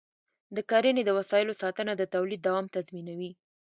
د 0.55 0.57
کرنې 0.69 1.03
د 1.05 1.09
وسایلو 1.19 1.53
ساتنه 1.61 1.93
د 1.97 2.03
تولید 2.13 2.41
دوام 2.43 2.65
تضمینوي. 2.75 3.31